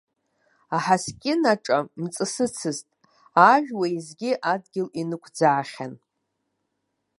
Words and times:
Аҳаскьын 0.75 1.41
аҿа 1.51 1.77
мҵысыцызт, 2.01 2.87
ажә 3.49 3.71
уеизгьы 3.79 4.31
адгьыл 4.53 4.89
ианыӡаахьан. 4.99 5.93